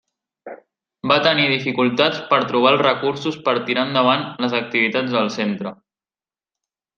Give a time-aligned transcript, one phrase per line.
[1.09, 5.77] Va tenir dificultats per trobar els recursos per tirar endavant les activitats del centre.